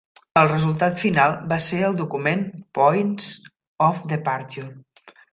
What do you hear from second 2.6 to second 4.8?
"Points of Departure".